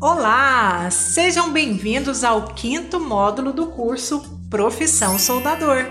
Olá! 0.00 0.88
Sejam 0.92 1.52
bem-vindos 1.52 2.22
ao 2.22 2.54
quinto 2.54 3.00
módulo 3.00 3.52
do 3.52 3.66
curso 3.66 4.22
Profissão 4.48 5.18
Soldador. 5.18 5.90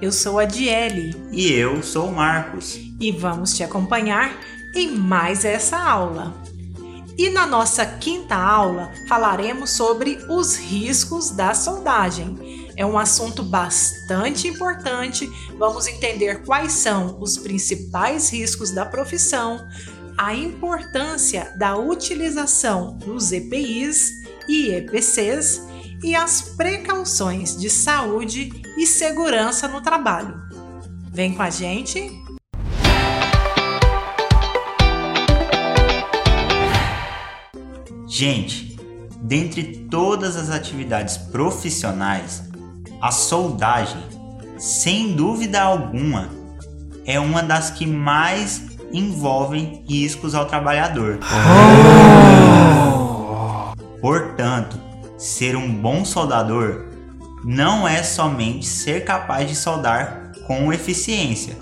Eu 0.00 0.10
sou 0.10 0.38
a 0.38 0.46
Diele. 0.46 1.14
E 1.30 1.52
eu 1.52 1.82
sou 1.82 2.08
o 2.08 2.14
Marcos. 2.14 2.80
E 2.98 3.12
vamos 3.12 3.54
te 3.54 3.62
acompanhar 3.62 4.34
em 4.74 4.96
mais 4.96 5.44
essa 5.44 5.76
aula. 5.76 6.34
E 7.18 7.28
na 7.28 7.46
nossa 7.46 7.84
quinta 7.84 8.34
aula 8.34 8.90
falaremos 9.06 9.72
sobre 9.72 10.18
os 10.30 10.56
riscos 10.56 11.28
da 11.30 11.52
soldagem. 11.52 12.72
É 12.78 12.86
um 12.86 12.98
assunto 12.98 13.42
bastante 13.42 14.48
importante. 14.48 15.30
Vamos 15.58 15.86
entender 15.86 16.44
quais 16.44 16.72
são 16.72 17.18
os 17.20 17.36
principais 17.36 18.32
riscos 18.32 18.70
da 18.70 18.86
profissão, 18.86 19.60
a 20.16 20.34
importância 20.34 21.52
da 21.58 21.76
utilização 21.76 22.96
dos 22.98 23.32
EPIs 23.32 24.22
e 24.48 24.68
EPCs 24.70 25.62
e 26.02 26.14
as 26.14 26.42
precauções 26.56 27.56
de 27.56 27.68
saúde 27.68 28.52
e 28.76 28.86
segurança 28.86 29.66
no 29.66 29.80
trabalho. 29.80 30.40
Vem 31.10 31.34
com 31.34 31.42
a 31.42 31.50
gente! 31.50 32.22
Gente, 38.06 38.76
dentre 39.22 39.88
todas 39.90 40.36
as 40.36 40.50
atividades 40.50 41.16
profissionais, 41.16 42.44
a 43.00 43.10
soldagem, 43.10 44.00
sem 44.56 45.16
dúvida 45.16 45.60
alguma, 45.60 46.30
é 47.04 47.18
uma 47.18 47.42
das 47.42 47.70
que 47.70 47.86
mais 47.86 48.73
envolvem 48.96 49.84
riscos 49.88 50.34
ao 50.34 50.46
trabalhador. 50.46 51.18
Portanto, 54.00 54.78
ser 55.18 55.56
um 55.56 55.72
bom 55.74 56.04
soldador 56.04 56.86
não 57.44 57.86
é 57.86 58.02
somente 58.02 58.66
ser 58.66 59.04
capaz 59.04 59.48
de 59.48 59.56
soldar 59.56 60.32
com 60.46 60.72
eficiência. 60.72 61.56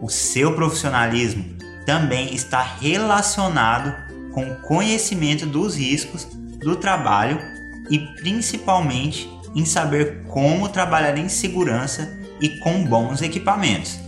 O 0.00 0.08
seu 0.08 0.54
profissionalismo 0.54 1.44
também 1.84 2.34
está 2.34 2.62
relacionado 2.62 3.94
com 4.32 4.54
conhecimento 4.56 5.46
dos 5.46 5.76
riscos 5.76 6.26
do 6.60 6.76
trabalho 6.76 7.40
e 7.90 7.98
principalmente 7.98 9.30
em 9.54 9.64
saber 9.64 10.24
como 10.24 10.68
trabalhar 10.68 11.16
em 11.16 11.28
segurança 11.28 12.18
e 12.40 12.50
com 12.58 12.84
bons 12.84 13.22
equipamentos. 13.22 13.98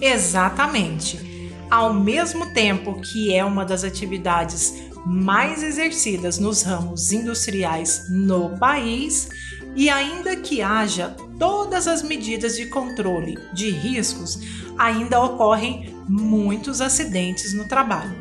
Exatamente. 0.00 1.35
Ao 1.76 1.92
mesmo 1.92 2.54
tempo 2.54 3.02
que 3.02 3.34
é 3.34 3.44
uma 3.44 3.62
das 3.62 3.84
atividades 3.84 4.72
mais 5.04 5.62
exercidas 5.62 6.38
nos 6.38 6.62
ramos 6.62 7.12
industriais 7.12 8.06
no 8.08 8.56
país, 8.56 9.28
e 9.74 9.90
ainda 9.90 10.36
que 10.36 10.62
haja 10.62 11.14
todas 11.38 11.86
as 11.86 12.02
medidas 12.02 12.56
de 12.56 12.64
controle 12.64 13.38
de 13.52 13.68
riscos, 13.68 14.38
ainda 14.78 15.20
ocorrem 15.20 15.94
muitos 16.08 16.80
acidentes 16.80 17.52
no 17.52 17.68
trabalho. 17.68 18.16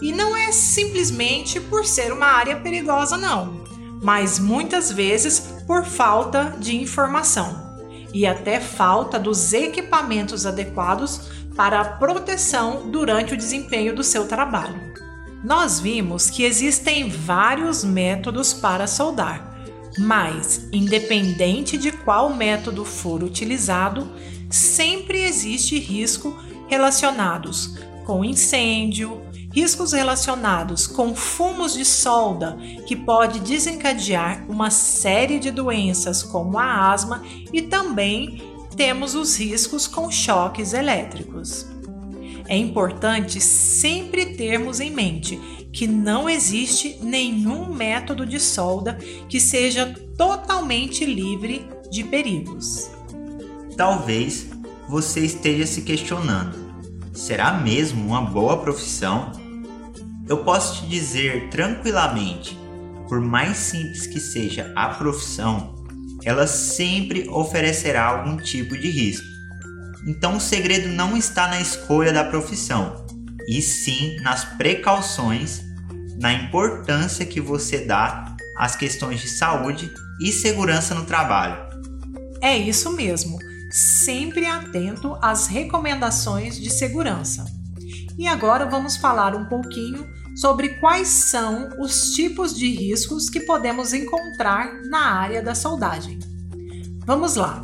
E 0.00 0.10
não 0.10 0.34
é 0.34 0.50
simplesmente 0.50 1.60
por 1.60 1.84
ser 1.84 2.10
uma 2.10 2.28
área 2.28 2.56
perigosa, 2.56 3.18
não, 3.18 3.64
mas 4.02 4.38
muitas 4.38 4.90
vezes 4.90 5.40
por 5.66 5.84
falta 5.84 6.56
de 6.58 6.74
informação 6.74 7.62
e 8.14 8.24
até 8.24 8.60
falta 8.60 9.18
dos 9.18 9.52
equipamentos 9.52 10.46
adequados 10.46 11.43
para 11.56 11.80
a 11.80 11.84
proteção 11.84 12.90
durante 12.90 13.34
o 13.34 13.36
desempenho 13.36 13.94
do 13.94 14.02
seu 14.02 14.26
trabalho. 14.26 14.94
Nós 15.42 15.78
vimos 15.78 16.30
que 16.30 16.42
existem 16.44 17.08
vários 17.08 17.84
métodos 17.84 18.52
para 18.52 18.86
soldar, 18.86 19.54
mas, 19.98 20.68
independente 20.72 21.76
de 21.76 21.92
qual 21.92 22.34
método 22.34 22.84
for 22.84 23.22
utilizado, 23.22 24.10
sempre 24.50 25.22
existe 25.22 25.78
risco 25.78 26.36
relacionados 26.66 27.78
com 28.04 28.24
incêndio, 28.24 29.20
riscos 29.52 29.92
relacionados 29.92 30.86
com 30.86 31.14
fumos 31.14 31.74
de 31.74 31.84
solda, 31.84 32.56
que 32.86 32.96
pode 32.96 33.38
desencadear 33.40 34.44
uma 34.48 34.70
série 34.70 35.38
de 35.38 35.50
doenças 35.50 36.22
como 36.22 36.58
a 36.58 36.90
asma, 36.90 37.22
e 37.52 37.62
também 37.62 38.53
temos 38.76 39.14
os 39.14 39.36
riscos 39.36 39.86
com 39.86 40.10
choques 40.10 40.72
elétricos. 40.72 41.66
É 42.46 42.56
importante 42.56 43.40
sempre 43.40 44.34
termos 44.34 44.80
em 44.80 44.90
mente 44.90 45.40
que 45.72 45.86
não 45.86 46.28
existe 46.28 46.98
nenhum 47.02 47.72
método 47.72 48.26
de 48.26 48.38
solda 48.38 48.98
que 49.28 49.40
seja 49.40 49.94
totalmente 50.16 51.04
livre 51.04 51.66
de 51.90 52.04
perigos. 52.04 52.90
Talvez 53.76 54.46
você 54.88 55.20
esteja 55.20 55.66
se 55.66 55.82
questionando: 55.82 56.56
será 57.12 57.52
mesmo 57.52 58.06
uma 58.06 58.20
boa 58.20 58.58
profissão 58.58 59.32
eu 60.26 60.38
posso 60.38 60.80
te 60.80 60.88
dizer 60.88 61.50
tranquilamente, 61.50 62.58
por 63.08 63.20
mais 63.20 63.58
simples 63.58 64.06
que 64.06 64.18
seja 64.18 64.72
a 64.74 64.88
profissão, 64.88 65.73
ela 66.24 66.46
sempre 66.46 67.28
oferecerá 67.28 68.04
algum 68.04 68.36
tipo 68.36 68.76
de 68.76 68.90
risco. 68.90 69.26
Então 70.06 70.36
o 70.36 70.40
segredo 70.40 70.88
não 70.88 71.16
está 71.16 71.48
na 71.48 71.60
escolha 71.60 72.12
da 72.12 72.24
profissão, 72.24 73.06
e 73.48 73.60
sim 73.60 74.16
nas 74.20 74.44
precauções, 74.44 75.62
na 76.18 76.32
importância 76.32 77.26
que 77.26 77.40
você 77.40 77.84
dá 77.84 78.36
às 78.56 78.76
questões 78.76 79.20
de 79.20 79.28
saúde 79.28 79.90
e 80.20 80.30
segurança 80.30 80.94
no 80.94 81.04
trabalho. 81.04 81.56
É 82.40 82.56
isso 82.56 82.92
mesmo, 82.92 83.38
sempre 83.70 84.46
atento 84.46 85.16
às 85.20 85.46
recomendações 85.46 86.60
de 86.60 86.70
segurança. 86.70 87.44
E 88.16 88.28
agora 88.28 88.66
vamos 88.66 88.96
falar 88.96 89.34
um 89.34 89.46
pouquinho 89.46 90.06
sobre 90.34 90.70
quais 90.80 91.08
são 91.08 91.68
os 91.78 92.10
tipos 92.12 92.54
de 92.54 92.68
riscos 92.74 93.30
que 93.30 93.40
podemos 93.40 93.92
encontrar 93.92 94.82
na 94.84 95.12
área 95.12 95.42
da 95.42 95.54
soldagem. 95.54 96.18
Vamos 97.06 97.36
lá. 97.36 97.62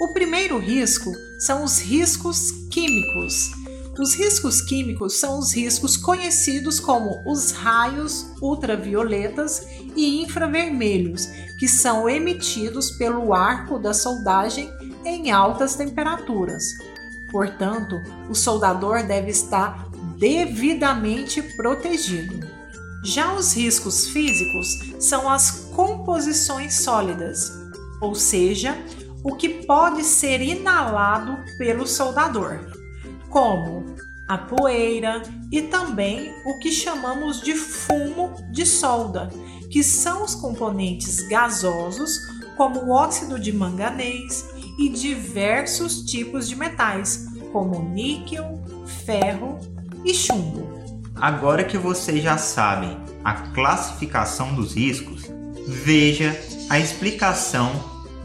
O 0.00 0.12
primeiro 0.12 0.58
risco 0.58 1.12
são 1.38 1.64
os 1.64 1.78
riscos 1.78 2.50
químicos. 2.70 3.52
Os 3.98 4.14
riscos 4.14 4.60
químicos 4.60 5.14
são 5.20 5.38
os 5.38 5.54
riscos 5.54 5.96
conhecidos 5.96 6.80
como 6.80 7.22
os 7.26 7.52
raios 7.52 8.26
ultravioletas 8.42 9.66
e 9.94 10.20
infravermelhos, 10.22 11.28
que 11.58 11.68
são 11.68 12.08
emitidos 12.08 12.90
pelo 12.92 13.32
arco 13.32 13.78
da 13.78 13.94
soldagem 13.94 14.68
em 15.04 15.30
altas 15.30 15.76
temperaturas. 15.76 16.70
Portanto, 17.30 18.00
o 18.28 18.34
soldador 18.34 19.04
deve 19.04 19.30
estar 19.30 19.93
devidamente 20.18 21.42
protegido. 21.56 22.46
Já 23.04 23.34
os 23.34 23.54
riscos 23.54 24.08
físicos 24.08 24.66
são 24.98 25.28
as 25.28 25.68
composições 25.74 26.74
sólidas, 26.74 27.52
ou 28.00 28.14
seja, 28.14 28.78
o 29.22 29.36
que 29.36 29.48
pode 29.66 30.02
ser 30.02 30.40
inalado 30.40 31.36
pelo 31.58 31.86
soldador, 31.86 32.60
como 33.28 33.84
a 34.26 34.38
poeira 34.38 35.22
e 35.52 35.62
também 35.62 36.32
o 36.46 36.58
que 36.58 36.72
chamamos 36.72 37.42
de 37.42 37.54
fumo 37.54 38.34
de 38.50 38.64
solda, 38.64 39.30
que 39.70 39.82
são 39.82 40.24
os 40.24 40.34
componentes 40.34 41.28
gasosos, 41.28 42.18
como 42.56 42.84
o 42.84 42.90
óxido 42.90 43.38
de 43.38 43.52
manganês 43.52 44.48
e 44.78 44.88
diversos 44.88 46.02
tipos 46.04 46.48
de 46.48 46.56
metais, 46.56 47.26
como 47.52 47.82
níquel, 47.82 48.62
ferro 49.04 49.58
e 50.04 50.14
chumbo. 50.14 50.68
Agora 51.14 51.64
que 51.64 51.78
vocês 51.78 52.22
já 52.22 52.36
sabem 52.36 52.96
a 53.24 53.32
classificação 53.32 54.54
dos 54.54 54.74
riscos, 54.74 55.30
veja 55.66 56.38
a 56.68 56.78
explicação 56.78 57.72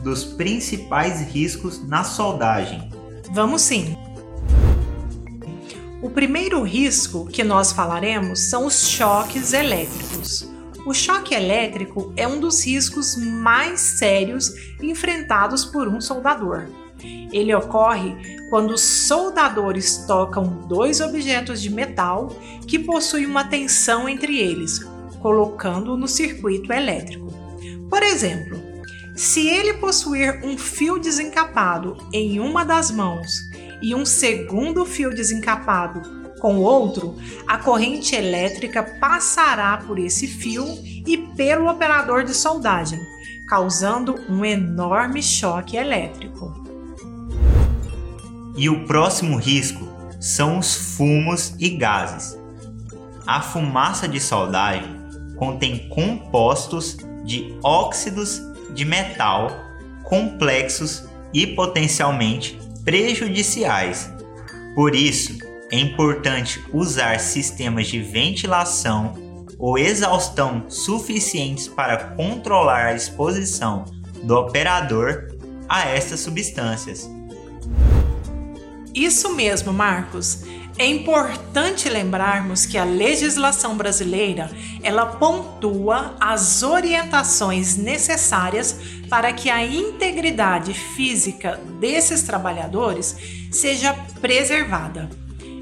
dos 0.04 0.24
principais 0.24 1.22
riscos 1.31 1.86
na 1.88 2.04
soldagem. 2.04 2.90
Vamos 3.31 3.62
sim! 3.62 3.96
O 6.02 6.10
primeiro 6.10 6.64
risco 6.64 7.26
que 7.26 7.44
nós 7.44 7.72
falaremos 7.72 8.50
são 8.50 8.66
os 8.66 8.88
choques 8.88 9.54
elétricos. 9.54 10.50
O 10.86 10.94
choque 10.94 11.36
elétrico 11.36 12.14
é 12.16 12.28
um 12.28 12.40
dos 12.40 12.66
riscos 12.66 13.16
mais 13.18 13.81
sérios 13.81 14.54
enfrentados 14.81 15.66
por 15.66 15.88
um 15.88 16.00
soldador. 16.00 16.68
Ele 17.31 17.54
ocorre 17.54 18.40
quando 18.50 18.72
os 18.72 18.81
soldadores 18.81 20.06
tocam 20.07 20.44
dois 20.68 21.01
objetos 21.01 21.62
de 21.62 21.69
metal 21.69 22.30
que 22.68 22.80
possuem 22.80 23.25
uma 23.25 23.44
tensão 23.44 24.10
entre 24.10 24.38
eles, 24.40 24.80
colocando-o 25.22 25.98
no 25.98 26.07
circuito 26.07 26.74
elétrico. 26.74 27.28
Por 27.90 28.01
exemplo, 28.04 28.60
se 29.16 29.48
ele 29.48 29.74
possuir 29.75 30.42
um 30.44 30.57
fio 30.57 30.98
desencapado 30.98 31.98
em 32.13 32.40
uma 32.40 32.63
das 32.63 32.90
mãos 32.90 33.50
e 33.81 33.94
um 33.94 34.06
segundo 34.06 34.86
fio 34.86 35.10
desencapado 35.10 36.19
Com 36.40 36.57
o 36.57 36.62
outro, 36.62 37.18
a 37.45 37.57
corrente 37.57 38.16
elétrica 38.16 38.81
passará 38.81 39.78
por 39.86 40.00
esse 40.00 40.25
fio 40.25 40.66
e 41.06 41.18
pelo 41.18 41.69
operador 41.69 42.24
de 42.24 42.34
soldagem, 42.34 43.00
causando 43.45 44.16
um 44.30 44.45
enorme 44.45 45.22
choque 45.22 45.75
elétrico. 45.75 46.69
E 48.60 48.68
o 48.70 48.84
próximo 48.84 49.38
risco 49.38 49.88
são 50.20 50.60
os 50.60 50.76
fumos 50.76 51.56
e 51.58 51.70
gases. 51.70 52.38
A 53.26 53.42
fumaça 53.42 54.06
de 54.06 54.20
soldagem 54.20 55.00
contém 55.38 55.88
compostos 55.88 56.98
de 57.24 57.58
óxidos 57.64 58.42
de 58.74 58.84
metal 58.84 59.50
complexos 60.04 61.06
e 61.34 61.48
potencialmente 61.48 62.60
prejudiciais. 62.84 64.12
Por 64.76 64.94
isso, 64.94 65.38
é 65.72 65.80
importante 65.80 66.62
usar 66.74 67.18
sistemas 67.22 67.88
de 67.88 68.02
ventilação 68.02 69.14
ou 69.58 69.78
exaustão 69.78 70.66
suficientes 70.68 71.70
para 71.70 71.96
controlar 72.16 72.88
a 72.88 72.94
exposição 72.94 73.86
do 74.22 74.36
operador 74.36 75.30
a 75.70 75.88
estas 75.88 76.20
substâncias. 76.20 77.19
Isso 79.00 79.34
mesmo, 79.34 79.72
Marcos. 79.72 80.44
É 80.78 80.86
importante 80.86 81.88
lembrarmos 81.88 82.66
que 82.66 82.78
a 82.78 82.84
legislação 82.84 83.78
brasileira, 83.78 84.51
ela 84.84 85.06
pontua 85.06 86.18
as 86.19 86.63
orientações 86.63 87.78
necessárias 87.78 88.78
para 89.10 89.31
que 89.31 89.50
a 89.50 89.66
integridade 89.66 90.74
física 90.74 91.57
desses 91.80 92.24
trabalhadores 92.24 93.16
seja 93.50 93.94
preservada. 94.19 95.10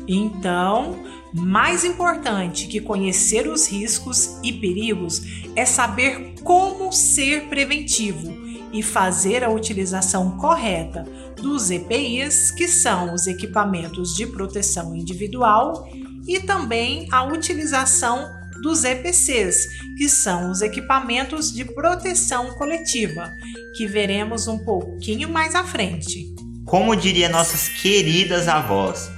Então, 0.08 0.98
mais 1.32 1.86
importante 1.86 2.66
que 2.66 2.82
conhecer 2.82 3.48
os 3.48 3.68
riscos 3.68 4.40
e 4.44 4.52
perigos 4.52 5.22
é 5.56 5.64
saber 5.64 6.34
como 6.44 6.92
ser 6.92 7.44
preventivo 7.50 8.47
e 8.72 8.84
fazer 8.84 9.44
a 9.44 9.50
utilização 9.50 10.38
correta 10.38 11.06
dos 11.42 11.72
EPIs, 11.72 12.52
que 12.52 12.68
são 12.68 13.14
os 13.14 13.28
equipamentos 13.28 14.16
de 14.16 14.26
proteção 14.28 14.96
individual, 14.96 15.88
e 16.28 16.40
também 16.40 17.08
a 17.12 17.24
utilização 17.24 18.28
dos 18.62 18.84
EPCs, 18.84 19.68
que 19.98 20.10
são 20.10 20.52
os 20.52 20.62
equipamentos 20.62 21.54
de 21.54 21.64
proteção 21.64 22.54
coletiva, 22.56 23.32
que 23.76 23.86
veremos 23.86 24.48
um 24.48 24.58
pouquinho 24.58 25.30
mais 25.30 25.56
à 25.56 25.64
frente. 25.64 26.26
Como 26.66 26.96
diria 26.96 27.30
nossas 27.30 27.70
queridas 27.70 28.48
avós, 28.48 29.10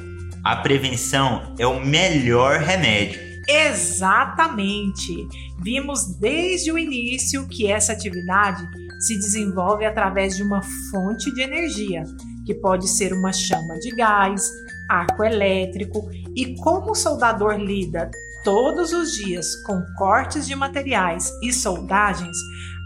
a 0.43 0.57
prevenção 0.57 1.55
é 1.57 1.65
o 1.65 1.83
melhor 1.83 2.59
remédio. 2.59 3.19
Exatamente! 3.47 5.27
Vimos 5.61 6.05
desde 6.19 6.71
o 6.71 6.77
início 6.77 7.47
que 7.47 7.65
essa 7.65 7.91
atividade 7.91 8.65
se 8.99 9.15
desenvolve 9.15 9.85
através 9.85 10.35
de 10.35 10.43
uma 10.43 10.61
fonte 10.91 11.33
de 11.33 11.41
energia, 11.41 12.03
que 12.45 12.53
pode 12.53 12.87
ser 12.87 13.13
uma 13.13 13.31
chama 13.31 13.79
de 13.79 13.89
gás, 13.91 14.51
arco 14.89 15.23
elétrico, 15.23 16.09
e 16.35 16.55
como 16.55 16.91
o 16.91 16.95
soldador 16.95 17.55
lida 17.55 18.09
todos 18.43 18.93
os 18.93 19.11
dias 19.13 19.55
com 19.63 19.81
cortes 19.97 20.47
de 20.47 20.55
materiais 20.55 21.31
e 21.43 21.51
soldagens, 21.51 22.37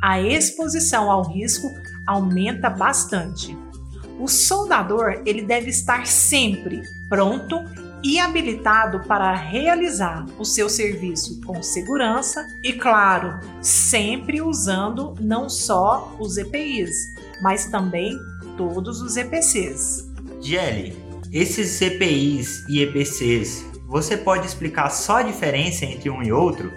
a 0.03 0.19
exposição 0.19 1.09
ao 1.09 1.23
risco 1.23 1.67
aumenta 2.07 2.69
bastante. 2.69 3.57
O 4.23 4.27
soldador 4.29 5.21
ele 5.25 5.41
deve 5.41 5.69
estar 5.69 6.07
sempre 6.07 6.81
pronto 7.09 7.61
e 8.01 8.17
habilitado 8.17 9.01
para 9.01 9.35
realizar 9.35 10.25
o 10.39 10.45
seu 10.45 10.69
serviço 10.69 11.41
com 11.41 11.61
segurança 11.61 12.41
e, 12.63 12.71
claro, 12.71 13.37
sempre 13.61 14.41
usando 14.41 15.13
não 15.19 15.49
só 15.49 16.15
os 16.21 16.37
EPIs, 16.37 17.13
mas 17.41 17.65
também 17.65 18.17
todos 18.55 19.01
os 19.01 19.17
EPCs. 19.17 20.09
Jelly, 20.39 20.97
esses 21.29 21.81
EPIs 21.81 22.63
e 22.69 22.81
EPCs, 22.81 23.65
você 23.89 24.15
pode 24.15 24.47
explicar 24.47 24.89
só 24.89 25.17
a 25.17 25.23
diferença 25.23 25.83
entre 25.83 26.09
um 26.09 26.23
e 26.23 26.31
outro? 26.31 26.71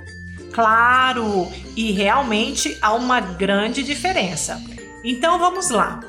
Claro, 0.52 1.46
e 1.76 1.92
realmente 1.92 2.76
há 2.82 2.92
uma 2.92 3.20
grande 3.20 3.84
diferença. 3.84 4.60
Então 5.04 5.38
vamos 5.38 5.70
lá. 5.70 6.00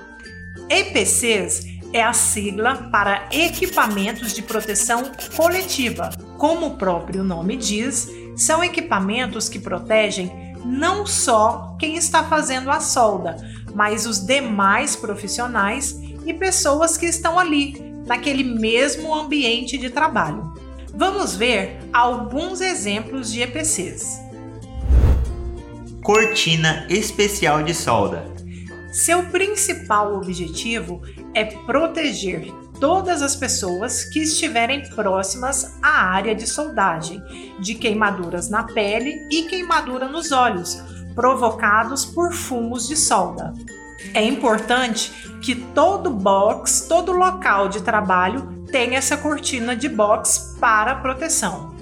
EPCs 0.69 1.65
é 1.93 2.03
a 2.03 2.11
sigla 2.11 2.89
para 2.91 3.29
Equipamentos 3.31 4.33
de 4.33 4.41
Proteção 4.41 5.11
Coletiva. 5.35 6.09
Como 6.37 6.67
o 6.67 6.77
próprio 6.77 7.23
nome 7.23 7.55
diz, 7.55 8.09
são 8.35 8.61
equipamentos 8.61 9.47
que 9.47 9.59
protegem 9.59 10.29
não 10.65 11.05
só 11.05 11.75
quem 11.79 11.95
está 11.95 12.23
fazendo 12.23 12.69
a 12.69 12.81
solda, 12.81 13.37
mas 13.73 14.05
os 14.05 14.19
demais 14.25 14.95
profissionais 14.95 15.97
e 16.25 16.33
pessoas 16.33 16.97
que 16.97 17.05
estão 17.05 17.39
ali, 17.39 17.81
naquele 18.05 18.43
mesmo 18.43 19.15
ambiente 19.15 19.77
de 19.77 19.89
trabalho. 19.89 20.53
Vamos 20.93 21.35
ver 21.35 21.79
alguns 21.93 22.59
exemplos 22.59 23.31
de 23.31 23.41
EPCs. 23.41 24.19
Cortina 26.03 26.85
especial 26.89 27.63
de 27.63 27.73
solda. 27.73 28.37
Seu 28.97 29.25
principal 29.25 30.15
objetivo 30.15 31.03
é 31.35 31.45
proteger 31.45 32.51
todas 32.79 33.21
as 33.21 33.35
pessoas 33.35 34.03
que 34.03 34.23
estiverem 34.23 34.89
próximas 34.89 35.77
à 35.83 36.09
área 36.09 36.33
de 36.33 36.47
soldagem, 36.47 37.21
de 37.59 37.75
queimaduras 37.75 38.49
na 38.49 38.63
pele 38.63 39.27
e 39.31 39.44
queimadura 39.44 40.07
nos 40.07 40.31
olhos, 40.31 40.81
provocados 41.13 42.05
por 42.05 42.33
fumos 42.33 42.88
de 42.88 42.97
solda. 42.97 43.53
É 44.15 44.23
importante 44.23 45.11
que 45.43 45.53
todo 45.53 46.09
box, 46.09 46.88
todo 46.89 47.11
local 47.11 47.69
de 47.69 47.83
trabalho 47.83 48.65
tenha 48.71 48.97
essa 48.97 49.15
cortina 49.15 49.75
de 49.75 49.88
box 49.88 50.57
para 50.59 50.95
proteção. 50.95 51.75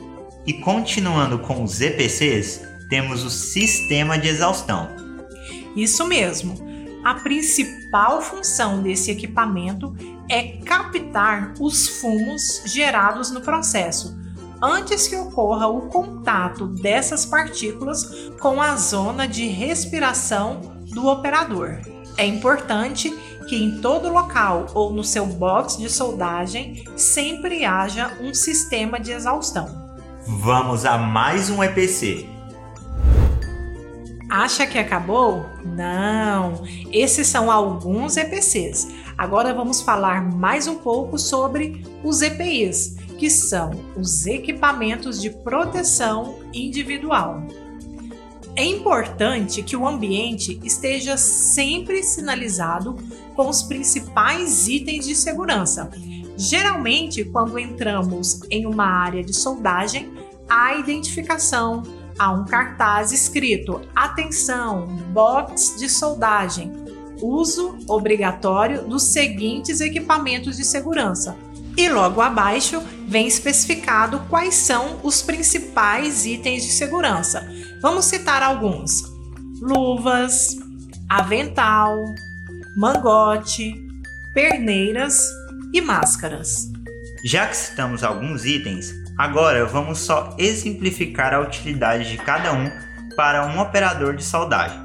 E 0.45 0.51
continuando 0.51 1.39
com 1.39 1.63
os 1.63 1.79
EPCs, 1.79 2.61
temos 2.89 3.23
o 3.23 3.29
sistema 3.29 4.18
de 4.18 4.27
exaustão. 4.27 4.89
Isso 5.77 6.06
mesmo 6.06 6.75
a 7.06 7.13
principal 7.13 8.19
função 8.19 8.81
desse 8.81 9.12
equipamento 9.12 9.96
é 10.28 10.57
captar 10.66 11.54
os 11.60 11.88
fumos 11.88 12.63
gerados 12.66 13.30
no 13.30 13.42
processo, 13.42 14.18
antes 14.60 15.07
que 15.07 15.16
ocorra 15.16 15.68
o 15.68 15.81
contato 15.81 16.66
dessas 16.66 17.24
partículas 17.24 18.31
com 18.42 18.60
a 18.60 18.75
zona 18.75 19.28
de 19.28 19.46
respiração 19.46 20.62
do 20.88 21.06
operador. 21.06 21.78
É 22.18 22.26
importante 22.26 23.16
que 23.47 23.56
em 23.56 23.80
todo 23.81 24.12
local 24.12 24.66
ou 24.74 24.92
no 24.92 25.04
seu 25.04 25.28
box 25.28 25.78
de 25.78 25.92
soldagem 25.92 26.85
sempre 26.97 27.66
haja 27.66 28.18
um 28.19 28.33
sistema 28.33 29.00
de 29.00 29.12
exaustão. 29.12 29.94
Vamos 30.26 30.85
a 30.85 30.97
mais 30.97 31.52
um 31.52 31.64
EPC. 31.64 32.34
Acha 34.29 34.65
que 34.65 34.77
acabou? 34.77 35.45
Não! 35.63 36.63
Esses 36.91 37.27
são 37.27 37.51
alguns 37.51 38.17
EPCs. 38.17 38.87
Agora 39.17 39.53
vamos 39.53 39.81
falar 39.81 40.23
mais 40.23 40.67
um 40.67 40.75
pouco 40.75 41.17
sobre 41.19 41.85
os 42.03 42.21
EPIs, 42.21 42.95
que 43.19 43.29
são 43.29 43.71
os 43.95 44.25
equipamentos 44.25 45.21
de 45.21 45.29
proteção 45.29 46.39
individual. 46.51 47.44
É 48.55 48.65
importante 48.65 49.61
que 49.61 49.75
o 49.75 49.87
ambiente 49.87 50.59
esteja 50.63 51.17
sempre 51.17 52.01
sinalizado 52.01 52.95
com 53.35 53.47
os 53.47 53.61
principais 53.63 54.67
itens 54.67 55.05
de 55.05 55.13
segurança. 55.13 55.89
Geralmente, 56.37 57.23
quando 57.25 57.59
entramos 57.59 58.39
em 58.49 58.65
uma 58.65 58.85
área 58.85 59.23
de 59.23 59.33
soldagem, 59.33 60.11
há 60.49 60.75
identificação, 60.75 61.83
há 62.18 62.31
um 62.31 62.45
cartaz 62.45 63.12
escrito: 63.12 63.81
Atenção, 63.95 64.88
box 65.14 65.76
de 65.78 65.90
soldagem, 65.90 66.72
uso 67.22 67.78
obrigatório 67.88 68.84
dos 68.84 69.04
seguintes 69.04 69.81
equipamentos 69.81 70.57
de 70.57 70.66
segurança. 70.66 71.36
E 71.78 71.90
logo 71.90 72.22
abaixo 72.22 72.81
vem 73.07 73.28
especificado 73.28 74.19
quais 74.30 74.56
são 74.56 75.00
os 75.04 75.22
principais 75.22 76.26
itens 76.26 76.64
de 76.64 76.72
segurança. 76.72 77.45
Vamos 77.81 78.06
citar 78.06 78.42
alguns: 78.42 79.04
luvas, 79.60 80.57
avental, 81.10 81.98
mangote, 82.78 83.76
perneiras 84.34 85.19
e 85.74 85.81
máscaras. 85.81 86.72
Já 87.26 87.48
que 87.48 87.57
citamos 87.57 88.04
alguns 88.04 88.45
itens, 88.45 88.94
Agora 89.18 89.66
vamos 89.66 90.00
só 90.00 90.36
exemplificar 90.38 91.34
a 91.34 91.40
utilidade 91.40 92.10
de 92.10 92.18
cada 92.18 92.52
um 92.52 92.69
para 93.16 93.45
um 93.45 93.60
operador 93.60 94.16
de 94.16 94.24
soldagem. 94.24 94.80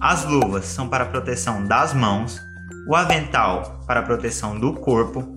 As 0.00 0.24
luvas 0.24 0.66
são 0.66 0.88
para 0.88 1.06
proteção 1.06 1.66
das 1.66 1.92
mãos, 1.92 2.40
o 2.86 2.94
avental 2.94 3.82
para 3.86 4.02
proteção 4.02 4.58
do 4.58 4.74
corpo, 4.74 5.34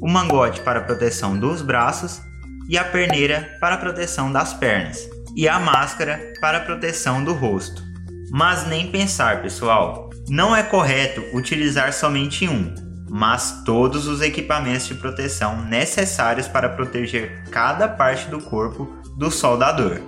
o 0.00 0.08
mangote 0.08 0.60
para 0.62 0.80
proteção 0.80 1.38
dos 1.38 1.62
braços 1.62 2.20
e 2.68 2.76
a 2.76 2.84
perneira 2.84 3.56
para 3.60 3.76
proteção 3.76 4.32
das 4.32 4.52
pernas 4.52 5.08
e 5.36 5.48
a 5.48 5.58
máscara 5.58 6.32
para 6.40 6.60
proteção 6.60 7.22
do 7.22 7.34
rosto. 7.34 7.82
Mas 8.30 8.66
nem 8.66 8.90
pensar, 8.90 9.42
pessoal. 9.42 10.10
Não 10.28 10.56
é 10.56 10.62
correto 10.62 11.22
utilizar 11.36 11.92
somente 11.92 12.48
um, 12.48 12.74
mas 13.08 13.62
todos 13.64 14.06
os 14.06 14.20
equipamentos 14.20 14.86
de 14.86 14.94
proteção 14.94 15.62
necessários 15.62 16.48
para 16.48 16.68
proteger 16.68 17.44
cada 17.50 17.88
parte 17.88 18.28
do 18.28 18.40
corpo 18.40 18.88
do 19.16 19.30
soldador. 19.30 20.00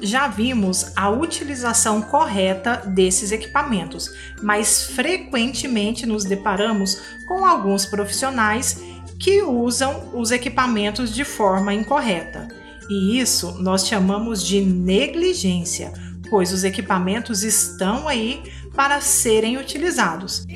Já 0.00 0.28
vimos 0.28 0.92
a 0.94 1.08
utilização 1.08 2.02
correta 2.02 2.82
desses 2.86 3.32
equipamentos, 3.32 4.10
mas 4.42 4.84
frequentemente 4.90 6.04
nos 6.04 6.24
deparamos 6.24 7.00
com 7.26 7.46
alguns 7.46 7.86
profissionais 7.86 8.78
que 9.18 9.42
usam 9.42 10.10
os 10.12 10.30
equipamentos 10.30 11.14
de 11.14 11.24
forma 11.24 11.72
incorreta. 11.72 12.46
E 12.90 13.18
isso 13.18 13.56
nós 13.60 13.86
chamamos 13.86 14.44
de 14.44 14.60
negligência, 14.60 15.92
pois 16.28 16.52
os 16.52 16.62
equipamentos 16.62 17.42
estão 17.42 18.06
aí 18.06 18.42
para 18.74 19.00
serem 19.00 19.56
utilizados. 19.56 20.46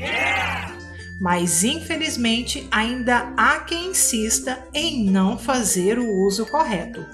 Mas 1.21 1.63
infelizmente 1.63 2.67
ainda 2.71 3.33
há 3.37 3.61
quem 3.61 3.91
insista 3.91 4.59
em 4.73 5.05
não 5.05 5.37
fazer 5.37 5.99
o 5.99 6.11
uso 6.11 6.47
correto. 6.47 7.05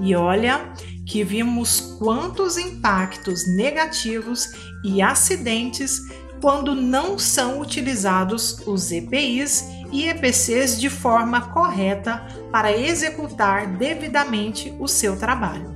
E 0.00 0.14
olha 0.14 0.72
que 1.06 1.24
vimos 1.24 1.96
quantos 1.98 2.58
impactos 2.58 3.48
negativos 3.48 4.52
e 4.84 5.00
acidentes 5.00 6.02
quando 6.40 6.74
não 6.74 7.18
são 7.18 7.60
utilizados 7.60 8.60
os 8.66 8.92
EPIs 8.92 9.64
e 9.90 10.06
EPCs 10.08 10.78
de 10.78 10.90
forma 10.90 11.40
correta 11.40 12.26
para 12.52 12.76
executar 12.76 13.66
devidamente 13.76 14.72
o 14.78 14.86
seu 14.86 15.16
trabalho. 15.16 15.74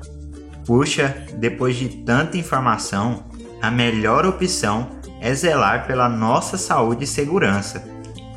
Puxa, 0.64 1.26
depois 1.38 1.76
de 1.76 1.88
tanta 1.88 2.36
informação, 2.36 3.24
a 3.60 3.70
melhor 3.70 4.24
opção 4.26 4.90
é 5.22 5.32
zelar 5.32 5.86
pela 5.86 6.08
nossa 6.08 6.58
saúde 6.58 7.04
e 7.04 7.06
segurança. 7.06 7.84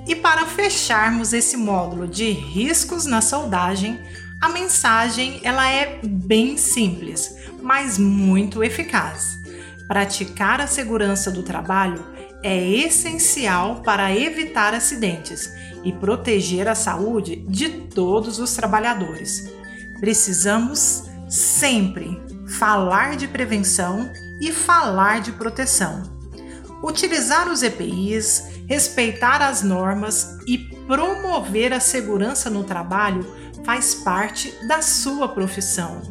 E 0.08 0.16
para 0.16 0.46
fecharmos 0.46 1.34
esse 1.34 1.58
módulo 1.58 2.08
de 2.08 2.30
riscos 2.30 3.06
na 3.06 3.22
soldagem, 3.22 4.00
a 4.40 4.50
mensagem 4.50 5.42
ela 5.44 5.68
é 5.68 6.00
bem 6.04 6.58
simples, 6.58 7.36
mas 7.62 7.98
muito 7.98 8.64
eficaz. 8.64 9.40
Praticar 9.88 10.62
a 10.62 10.68
segurança 10.68 11.32
do 11.32 11.42
trabalho 11.42 12.06
é 12.44 12.64
essencial 12.64 13.82
para 13.82 14.16
evitar 14.16 14.76
acidentes 14.76 15.52
e 15.84 15.92
proteger 15.92 16.68
a 16.68 16.76
saúde 16.76 17.38
de 17.48 17.70
todos 17.70 18.38
os 18.38 18.56
trabalhadores. 18.56 19.52
Precisamos 20.00 21.06
sempre 21.28 22.22
falar 22.60 23.16
de 23.16 23.28
prevenção 23.28 24.12
e 24.40 24.52
falar 24.52 25.22
de 25.22 25.32
proteção. 25.32 26.15
Utilizar 26.86 27.52
os 27.52 27.64
EPIs, 27.64 28.44
respeitar 28.68 29.42
as 29.42 29.64
normas 29.64 30.38
e 30.46 30.60
promover 30.86 31.74
a 31.74 31.80
segurança 31.80 32.48
no 32.48 32.64
trabalho 32.64 33.26
faz 33.64 33.96
parte 33.96 34.54
da 34.68 34.84
sua 34.84 35.28
profissão. 35.28 36.04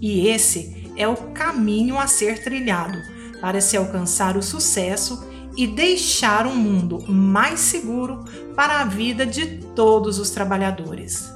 E 0.00 0.26
esse 0.26 0.92
é 0.96 1.06
o 1.06 1.14
caminho 1.32 1.96
a 1.96 2.08
ser 2.08 2.42
trilhado 2.42 2.98
para 3.40 3.60
se 3.60 3.76
alcançar 3.76 4.36
o 4.36 4.42
sucesso 4.42 5.24
e 5.56 5.64
deixar 5.64 6.44
um 6.44 6.56
mundo 6.56 7.08
mais 7.08 7.60
seguro 7.60 8.24
para 8.56 8.80
a 8.80 8.84
vida 8.84 9.24
de 9.24 9.58
todos 9.76 10.18
os 10.18 10.30
trabalhadores. 10.30 11.32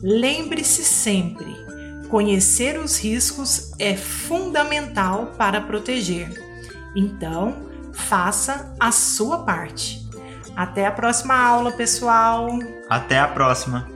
Lembre-se 0.00 0.84
sempre: 0.84 1.52
conhecer 2.08 2.78
os 2.78 2.96
riscos 2.96 3.72
é 3.76 3.96
fundamental 3.96 5.32
para 5.36 5.60
proteger. 5.60 6.30
Então, 6.94 7.73
faça 7.94 8.74
a 8.78 8.92
sua 8.92 9.44
parte. 9.44 10.04
Até 10.56 10.86
a 10.86 10.92
próxima 10.92 11.34
aula, 11.34 11.72
pessoal! 11.72 12.48
Até 12.88 13.18
a 13.18 13.26
próxima! 13.26 13.93